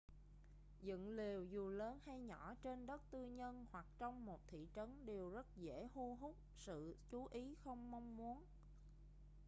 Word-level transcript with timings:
dựng 0.81 1.09
lều 1.09 1.43
dù 1.43 1.69
lớn 1.69 1.99
hay 2.05 2.19
nhỏ 2.19 2.53
trên 2.63 2.87
đất 2.87 3.01
tư 3.11 3.25
nhân 3.27 3.65
hoặc 3.71 3.85
trong 3.97 4.25
một 4.25 4.39
thị 4.47 4.67
trấn 4.75 5.05
đều 5.05 5.29
rất 5.29 5.45
dễ 5.57 5.89
hu 5.93 6.15
hút 6.15 6.35
sự 6.57 6.95
chú 7.09 7.27
ý 7.31 7.55
không 7.63 7.91
mong 7.91 8.17
muốn 8.17 8.43